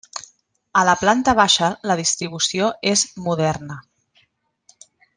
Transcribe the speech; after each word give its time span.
A 0.79 0.85
la 0.89 0.95
planta 1.01 1.35
baixa 1.41 1.69
la 1.91 1.99
distribució 2.01 2.73
és 2.95 3.07
moderna. 3.29 3.81